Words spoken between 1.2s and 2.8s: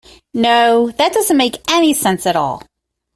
make any sense at all.